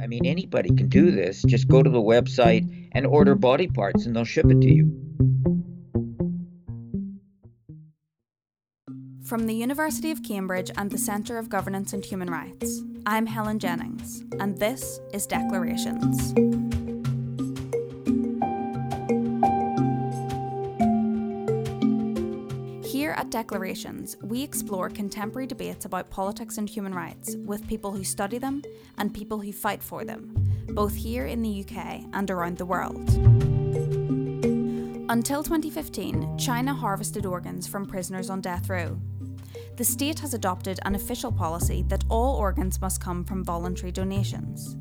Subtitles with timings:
[0.00, 1.42] I mean, anybody can do this.
[1.42, 5.04] Just go to the website and order body parts, and they'll ship it to you.
[9.24, 13.58] From the University of Cambridge and the Centre of Governance and Human Rights, I'm Helen
[13.58, 16.32] Jennings, and this is Declarations.
[22.88, 28.02] Here at Declarations, we explore contemporary debates about politics and human rights with people who
[28.02, 28.62] study them
[28.96, 30.32] and people who fight for them,
[30.70, 33.10] both here in the UK and around the world.
[35.10, 38.98] Until 2015, China harvested organs from prisoners on death row
[39.76, 44.76] the state has adopted an official policy that all organs must come from voluntary donations.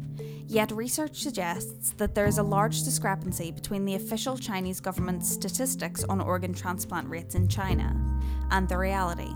[0.50, 6.05] Yet research suggests that there is a large discrepancy between the official Chinese government's statistics
[6.05, 7.94] on organ transplant rates in China
[8.50, 9.34] and the reality.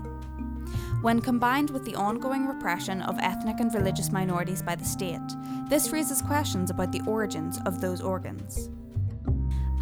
[1.02, 5.20] When combined with the ongoing repression of ethnic and religious minorities by the state,
[5.68, 8.70] this raises questions about the origins of those organs.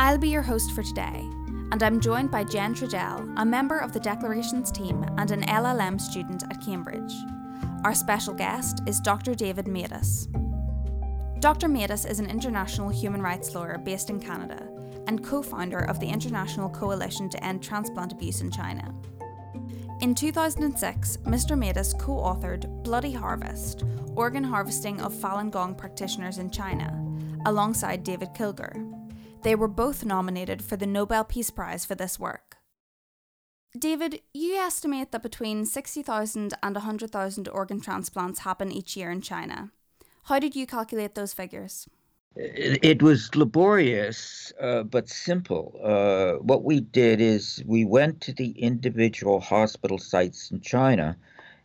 [0.01, 1.29] I'll be your host for today,
[1.71, 6.01] and I'm joined by Jen Tregell, a member of the Declarations team and an LLM
[6.01, 7.13] student at Cambridge.
[7.85, 9.37] Our special guest is Dr.
[9.37, 10.27] David Matas.
[11.41, 11.69] Dr.
[11.69, 14.69] Matas is an international human rights lawyer based in Canada
[15.07, 18.95] and co founder of the International Coalition to End Transplant Abuse in China.
[20.03, 21.57] In 2006, Mr.
[21.59, 27.03] Matas co authored Bloody Harvest Organ Harvesting of Falun Gong Practitioners in China,
[27.47, 28.75] alongside David Kilgour.
[29.43, 32.59] They were both nominated for the Nobel Peace Prize for this work.
[33.79, 39.71] David, you estimate that between 60,000 and 100,000 organ transplants happen each year in China.
[40.31, 41.89] How did you calculate those figures?
[42.37, 45.75] It was laborious, uh, but simple.
[45.83, 51.17] Uh, what we did is we went to the individual hospital sites in China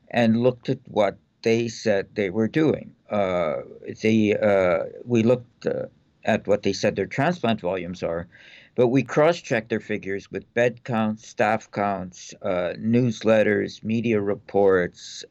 [0.09, 2.95] and looked at what they said they were doing.
[3.11, 3.57] Uh,
[4.01, 5.85] they, uh, we looked uh,
[6.23, 8.27] at what they said their transplant volumes are,
[8.73, 15.23] but we cross checked their figures with bed counts, staff counts, uh, newsletters, media reports,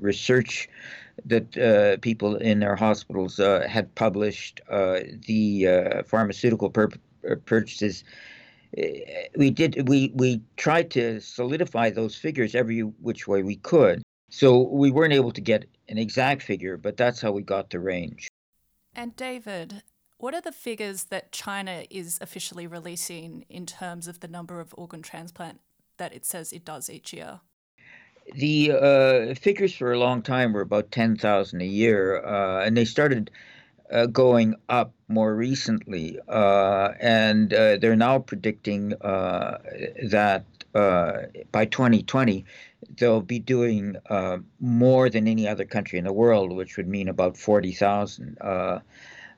[0.00, 0.66] research
[1.24, 6.90] that uh, people in their hospitals uh, had published, uh, the uh, pharmaceutical pur-
[7.46, 8.04] purchases.
[9.36, 9.88] We did.
[9.88, 14.02] We we tried to solidify those figures every which way we could.
[14.30, 17.78] So we weren't able to get an exact figure, but that's how we got the
[17.78, 18.28] range.
[18.96, 19.84] And David,
[20.18, 24.74] what are the figures that China is officially releasing in terms of the number of
[24.76, 25.60] organ transplant
[25.98, 27.40] that it says it does each year?
[28.32, 32.84] The uh, figures for a long time were about 10,000 a year, uh, and they
[32.84, 33.30] started
[33.90, 36.18] uh, going up more recently.
[36.26, 39.58] Uh, and uh, they're now predicting uh,
[40.04, 42.44] that by 2020,
[42.96, 43.96] they'll be doing
[44.58, 48.38] more than any other country in the world, which would mean about 40,000.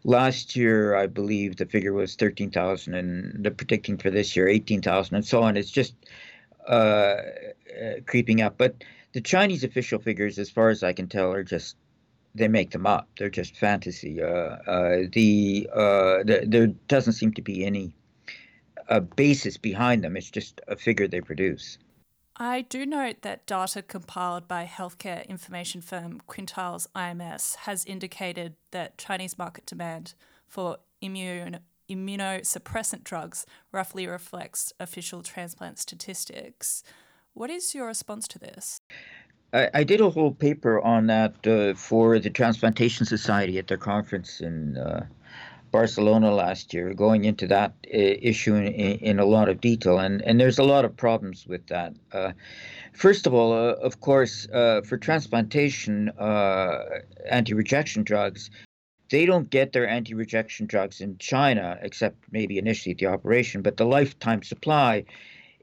[0.05, 5.17] Last year, I believe the figure was 13,000, and they're predicting for this year 18,000,
[5.17, 5.57] and so on.
[5.57, 5.95] It's just
[6.69, 7.21] uh, uh,
[8.07, 8.59] creeping up.
[8.59, 11.77] But the Chinese official figures, as far as I can tell, are just
[12.35, 13.09] they make them up.
[13.17, 14.23] They're just fantasy.
[14.23, 17.95] Uh, uh the, uh, the, there doesn't seem to be any
[18.89, 20.17] uh, basis behind them.
[20.17, 21.79] It's just a figure they produce.
[22.39, 28.99] I do note that data compiled by healthcare information firm Quintiles IMS has indicated that
[28.99, 30.13] Chinese market demand
[30.47, 36.83] for immune immunosuppressant drugs roughly reflects official transplant statistics.
[37.35, 38.81] What is your response to this?
[39.53, 43.79] I, I did a whole paper on that uh, for the Transplantation Society at their
[43.79, 45.07] conference in uh,
[45.71, 47.99] Barcelona last year, going into that uh,
[48.31, 51.67] issue in, in, a lot of detail, and and there's a lot of problems with
[51.67, 51.93] that.
[52.13, 52.33] Uh,
[52.93, 58.51] first of all, uh, of course, uh, for transplantation, uh, anti-rejection drugs,
[59.11, 63.77] they don't get their anti-rejection drugs in China, except maybe initially at the operation, but
[63.77, 65.05] the lifetime supply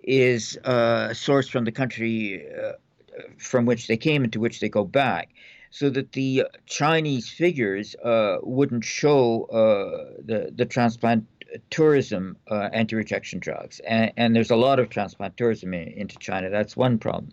[0.02, 2.46] is uh, sourced from the country
[3.38, 5.30] from which they came and to which they go back.
[5.72, 11.26] So that the Chinese figures uh, wouldn't show uh, the the transplant
[11.72, 16.50] tourism uh, anti-rejection drugs, and, and, there's a lot of transplant tourism in, into China.
[16.52, 17.32] That's one problem,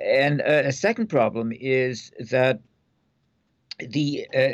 [0.00, 2.60] and uh, a second problem is that
[3.80, 4.52] the uh,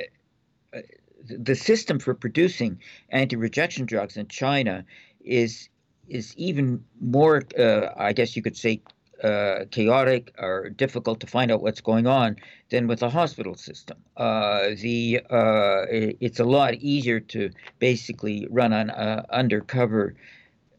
[1.28, 2.80] the system for producing
[3.10, 4.84] anti-rejection drugs in China
[5.24, 5.68] is
[6.08, 8.80] is even more, uh, I guess you could say,
[9.24, 12.36] uh, chaotic or difficult to find out what's going on
[12.70, 13.96] than with the hospital system.
[14.16, 20.14] Uh, the uh, it's a lot easier to basically run an uh, undercover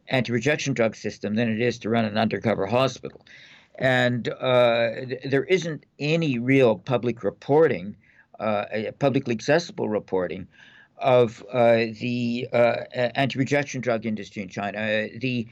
[0.08, 3.20] anti-rejection drug system than it is to run an undercover hospital.
[3.78, 7.96] and uh, th- there isn't any real public reporting,
[8.98, 10.46] publicly accessible reporting
[11.00, 15.08] of uh, the uh, anti-rejection drug industry in China.
[15.18, 15.46] the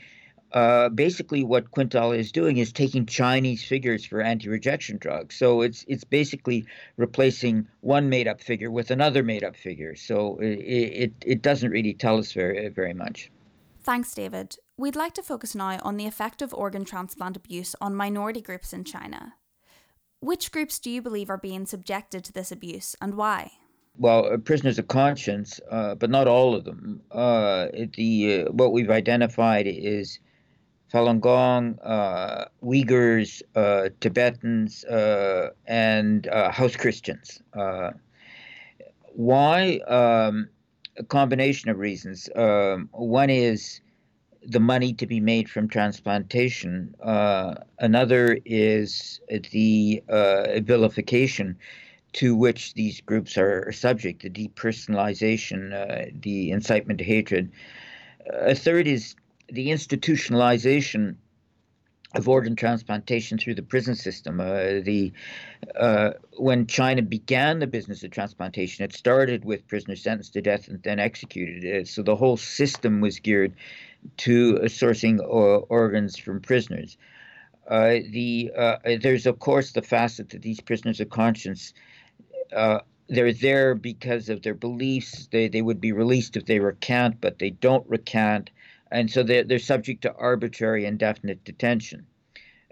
[0.52, 5.34] uh, basically what Quintiles is doing is taking Chinese figures for anti-rejection drugs.
[5.34, 6.64] So it's it's basically
[6.96, 9.96] replacing one made-up figure with another made-up figure.
[9.96, 10.58] So it,
[11.04, 13.30] it, it doesn't really tell us very very much.
[13.82, 14.56] Thanks, David.
[14.78, 18.72] We'd like to focus now on the effect of organ transplant abuse on minority groups
[18.72, 19.34] in China.
[20.20, 23.52] Which groups do you believe are being subjected to this abuse and why?
[23.98, 27.00] well, uh, prisoners of conscience, uh, but not all of them.
[27.10, 30.18] Uh, the uh, what we've identified is
[30.92, 34.84] Falun Gong, uh, Uyghurs, uh, Tibetans,
[35.66, 37.42] and House Christians.
[39.14, 39.78] Why?
[39.88, 40.48] Um,
[40.98, 42.28] a combination of reasons.
[42.34, 43.80] Um, one is
[44.48, 46.94] the money to be made from transplantation.
[47.02, 49.20] Uh, another is
[49.50, 50.02] the
[50.64, 51.58] vilification
[52.12, 57.50] to which these groups are subject, the depersonalization, the incitement to hatred.
[58.32, 59.14] A third is
[59.48, 61.16] the institutionalization
[62.16, 64.40] of organ transplantation through the prison system.
[64.40, 65.12] Uh, the
[65.78, 70.68] uh, when China began the business of transplantation, it started with prisoners sentenced to death
[70.68, 71.82] and then executed.
[71.82, 73.54] Uh, so the whole system was geared
[74.16, 76.96] to sourcing organs from prisoners.
[77.68, 81.72] Uh, the uh, there's of course the facet that these prisoners of conscience.
[82.54, 82.78] Uh,
[83.08, 85.28] they're there because of their beliefs.
[85.30, 88.50] They, they would be released if they recant, but they don't recant
[88.96, 92.06] and so they're, they're subject to arbitrary indefinite detention.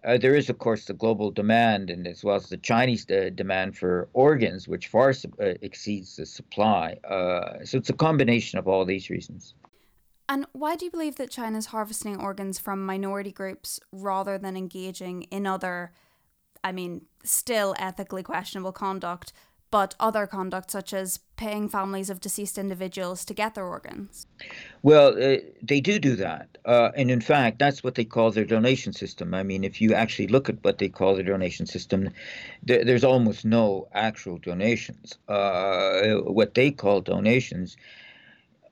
[0.05, 3.31] Uh, there is, of course, the global demand, and as well as the Chinese de-
[3.31, 6.95] demand for organs, which far uh, exceeds the supply.
[7.05, 9.55] Uh, so it's a combination of all these reasons.
[10.29, 15.23] And why do you believe that China's harvesting organs from minority groups rather than engaging
[15.25, 15.93] in other,
[16.63, 19.35] I mean, still ethically questionable conduct,
[19.75, 24.29] but other conduct such as paying families of deceased individuals to get their organs?
[24.85, 26.59] Well, uh, they do do that.
[26.65, 29.35] Uh, and in fact, that's what they call their donation system.
[29.35, 32.11] I mean, if you actually look at what they call their donation system,
[32.65, 35.19] th- there's almost no actual donations.
[35.27, 37.77] Uh, what they call donations,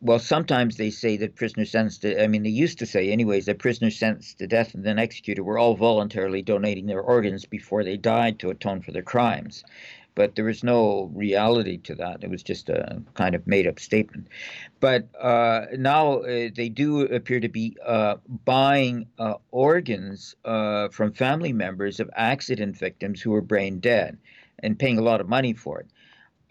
[0.01, 3.47] well, sometimes they say that prisoners sentenced to, I mean, they used to say, anyways,
[3.47, 7.83] that prisoners sentenced to death and then executed were all voluntarily donating their organs before
[7.83, 9.65] they died to atone for their crimes
[10.15, 12.23] but there was no reality to that.
[12.23, 14.29] It was just a kind of made up statement.
[14.81, 21.13] But uh, now uh, they do appear to be uh, buying uh, organs uh, from
[21.13, 24.19] family members of accident victims who are brain dead
[24.59, 25.87] and paying a lot of money for it.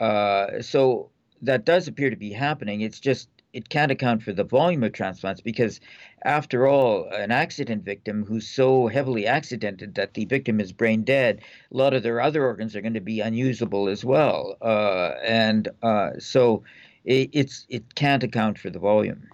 [0.04, 2.82] Uh, so that does appear to be happening.
[2.82, 5.82] It's just it can't account for the volume of transplants because,
[6.24, 11.42] after all, an accident victim who's so heavily accidented that the victim is brain dead,
[11.72, 15.68] a lot of their other organs are going to be unusable as well, uh, and
[15.84, 16.64] uh, so
[17.04, 19.28] it, it's it can't account for the volume.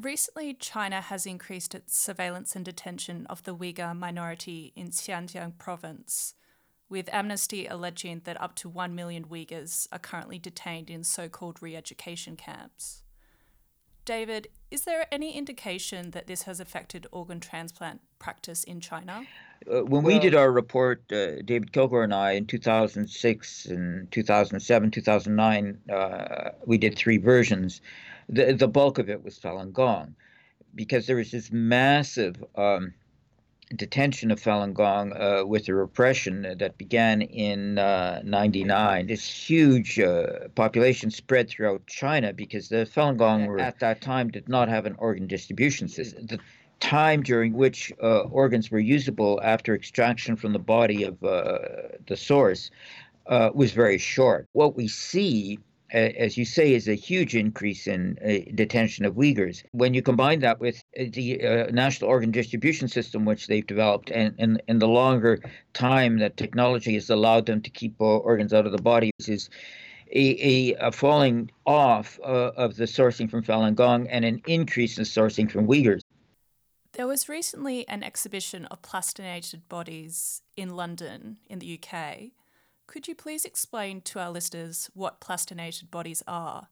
[0.00, 6.34] Recently, China has increased its surveillance and detention of the Uyghur minority in Xinjiang province,
[6.90, 11.62] with Amnesty alleging that up to 1 million Uyghurs are currently detained in so called
[11.62, 13.02] re education camps.
[14.04, 19.24] David, is there any indication that this has affected organ transplant practice in China?
[19.70, 24.90] Uh, when we did our report, uh, David Kilgour and I, in 2006 and 2007,
[24.90, 27.80] 2009, uh, we did three versions.
[28.28, 30.14] The, the bulk of it was Falun Gong
[30.74, 32.94] because there was this massive um,
[33.76, 39.06] detention of Falun Gong uh, with the repression that began in uh, 99.
[39.06, 44.28] This huge uh, population spread throughout China because the Falun Gong were, at that time
[44.28, 46.26] did not have an organ distribution system.
[46.26, 46.40] The
[46.80, 51.58] time during which uh, organs were usable after extraction from the body of uh,
[52.06, 52.70] the source
[53.26, 54.48] uh, was very short.
[54.52, 55.58] What we see
[55.92, 59.62] as you say, is a huge increase in uh, detention of Uyghurs.
[59.72, 64.10] When you combine that with uh, the uh, national organ distribution system, which they've developed,
[64.10, 65.40] and, and, and the longer
[65.72, 69.50] time that technology has allowed them to keep uh, organs out of the body, is
[70.12, 74.98] a, a, a falling off uh, of the sourcing from Falun Gong and an increase
[74.98, 76.00] in sourcing from Uyghurs.
[76.92, 82.32] There was recently an exhibition of plastinated bodies in London, in the UK
[82.90, 86.66] could you please explain to our listeners what plastinated bodies are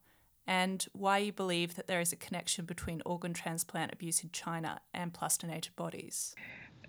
[0.48, 4.80] and why you believe that there is a connection between organ transplant abuse in China
[4.92, 6.34] and plastinated bodies?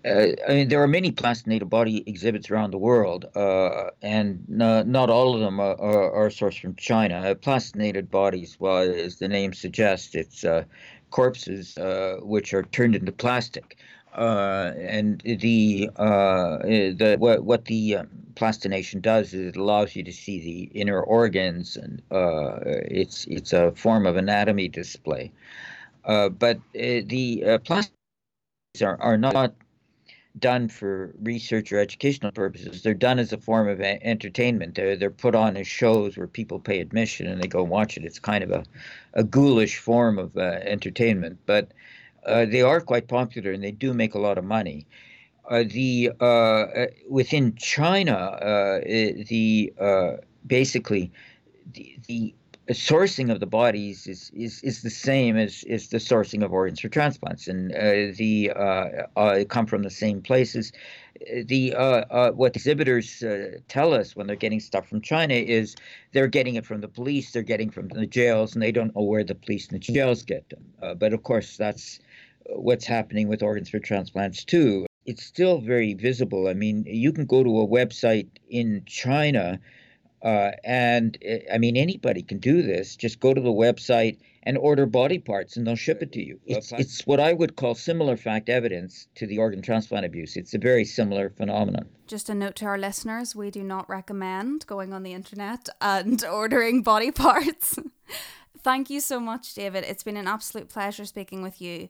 [0.04, 4.82] Uh, I mean, there are many plastinated body exhibits around the world, uh, and uh,
[4.82, 7.16] not all of them are, are, are, sourced from China.
[7.20, 10.64] Uh, plastinated bodies, well, as the name suggests, it's uh,
[11.10, 13.76] corpses uh, which are turned into plastic.
[14.14, 20.02] Uh, and the uh, the what what the um, plastination does is it allows you
[20.02, 25.30] to see the inner organs, and uh, it's it's a form of anatomy display.
[26.04, 27.92] Uh, but uh, the uh, plastics
[28.82, 29.54] are, are not
[30.38, 32.82] done for research or educational purposes.
[32.82, 34.74] They're done as a form of a- entertainment.
[34.74, 38.04] They're, they're put on as shows where people pay admission and they go watch it.
[38.04, 38.64] It's kind of a,
[39.14, 41.72] a ghoulish form of uh, entertainment, but
[42.26, 44.86] uh, they are quite popular and they do make a lot of money.
[45.50, 49.72] Uh, the uh, uh, within China, uh, the
[50.46, 51.10] basically
[51.74, 52.34] the, the
[52.70, 56.78] sourcing of the bodies is, is, is the same as, is the sourcing of organs
[56.78, 57.72] for transplants, and
[58.16, 58.52] the
[59.48, 60.72] come from the same places.
[61.46, 61.74] The
[62.36, 63.24] what exhibitors
[63.66, 65.74] tell us when they're getting stuff from China is
[66.12, 69.02] they're getting it from the police, they're getting from the jails, and they don't know
[69.02, 70.96] where the police and the jails get them.
[70.96, 71.98] but of course, that's
[72.54, 74.86] what's happening with organs for transplants too.
[75.06, 76.48] It's still very visible.
[76.48, 79.58] I mean, you can go to a website in China
[80.22, 82.96] uh, and eh, I mean, anybody can do this.
[82.96, 86.40] Just go to the website and order body parts, and they'll ship it to you.
[86.46, 90.36] It's, it's what I would call similar fact evidence to the organ transplant abuse.
[90.36, 91.86] It's a very similar phenomenon.
[92.06, 96.24] Just a note to our listeners we do not recommend going on the internet and
[96.30, 97.78] ordering body parts.
[98.62, 99.84] Thank you so much, David.
[99.84, 101.88] It's been an absolute pleasure speaking with you.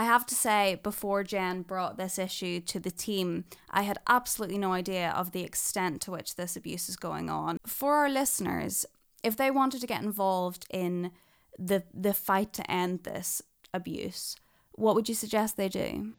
[0.00, 4.56] I have to say, before Jen brought this issue to the team, I had absolutely
[4.56, 7.58] no idea of the extent to which this abuse is going on.
[7.66, 8.86] For our listeners,
[9.22, 11.10] if they wanted to get involved in
[11.58, 13.42] the the fight to end this
[13.74, 14.36] abuse,
[14.72, 16.14] what would you suggest they do?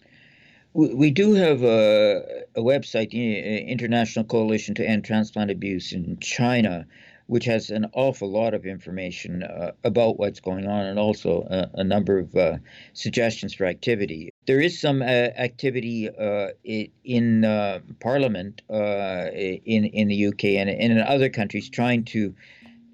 [0.73, 6.85] We do have a, a website, International Coalition to End Transplant Abuse in China,
[7.31, 11.79] which has an awful lot of information uh, about what's going on and also a,
[11.79, 12.57] a number of uh,
[12.91, 14.33] suggestions for activity.
[14.47, 20.69] There is some uh, activity uh, in uh, Parliament uh, in, in the UK and,
[20.69, 22.35] and in other countries trying to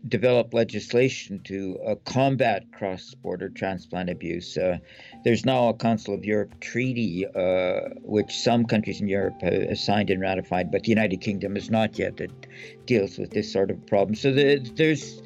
[0.07, 4.57] develop legislation to uh, combat cross border transplant abuse.
[4.57, 4.77] Uh,
[5.23, 10.09] there's now a Council of Europe treaty, uh, which some countries in Europe have signed
[10.09, 12.31] and ratified, but the United Kingdom has not yet, that
[12.85, 14.15] deals with this sort of problem.
[14.15, 15.21] So the, there's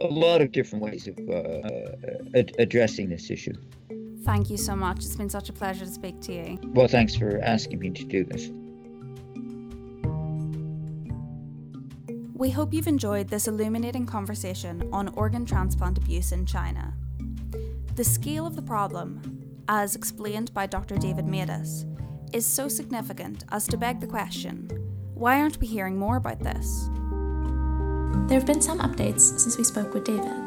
[0.00, 3.54] a lot of different ways of uh, ad- addressing this issue.
[4.24, 4.98] Thank you so much.
[4.98, 6.58] It's been such a pleasure to speak to you.
[6.74, 8.50] Well, thanks for asking me to do this.
[12.38, 16.94] We hope you've enjoyed this illuminating conversation on organ transplant abuse in China.
[17.96, 20.96] The scale of the problem, as explained by Dr.
[20.98, 21.84] David Matas,
[22.32, 24.68] is so significant as to beg the question
[25.14, 26.88] why aren't we hearing more about this?
[28.28, 30.46] There have been some updates since we spoke with David.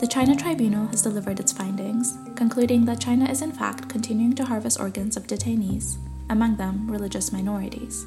[0.00, 4.44] The China Tribunal has delivered its findings, concluding that China is in fact continuing to
[4.44, 5.98] harvest organs of detainees,
[6.30, 8.06] among them religious minorities.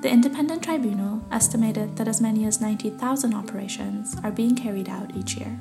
[0.00, 5.36] The independent tribunal estimated that as many as 90,000 operations are being carried out each
[5.36, 5.60] year.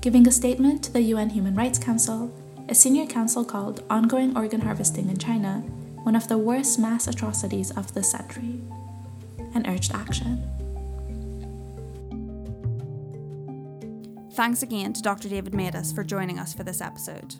[0.00, 2.32] Giving a statement to the UN Human Rights Council,
[2.70, 5.62] a senior counsel called ongoing organ harvesting in China
[6.04, 8.60] one of the worst mass atrocities of the century
[9.54, 10.42] and urged action.
[14.32, 15.28] Thanks again to Dr.
[15.28, 17.36] David Matas for joining us for this episode.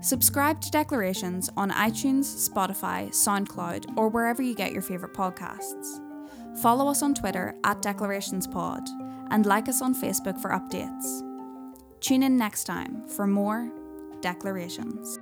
[0.00, 6.00] Subscribe to Declarations on iTunes, Spotify, SoundCloud, or wherever you get your favourite podcasts.
[6.62, 8.88] Follow us on Twitter at DeclarationsPod
[9.30, 11.22] and like us on Facebook for updates.
[12.00, 13.70] Tune in next time for more
[14.20, 15.17] Declarations.